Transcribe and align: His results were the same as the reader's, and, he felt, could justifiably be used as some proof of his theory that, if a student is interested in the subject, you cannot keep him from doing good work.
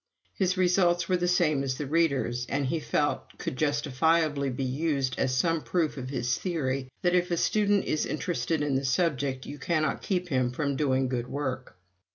His 0.33 0.57
results 0.57 1.07
were 1.07 1.17
the 1.17 1.27
same 1.27 1.61
as 1.61 1.75
the 1.75 1.85
reader's, 1.85 2.47
and, 2.49 2.65
he 2.65 2.79
felt, 2.79 3.37
could 3.37 3.55
justifiably 3.55 4.49
be 4.49 4.63
used 4.63 5.13
as 5.19 5.31
some 5.37 5.61
proof 5.61 5.95
of 5.95 6.09
his 6.09 6.39
theory 6.39 6.89
that, 7.03 7.13
if 7.13 7.29
a 7.29 7.37
student 7.37 7.85
is 7.85 8.07
interested 8.07 8.63
in 8.63 8.73
the 8.73 8.83
subject, 8.83 9.45
you 9.45 9.59
cannot 9.59 10.01
keep 10.01 10.29
him 10.29 10.49
from 10.49 10.75
doing 10.75 11.07
good 11.07 11.27
work. 11.27 11.75